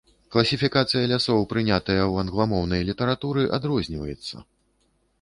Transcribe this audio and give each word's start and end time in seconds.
Класіфікацыя 0.35 1.03
лясоў, 1.11 1.43
прынятая 1.53 1.99
ў 2.11 2.25
англамоўнай 2.25 2.81
літаратуры, 2.91 3.41
адрозніваецца. 3.59 4.35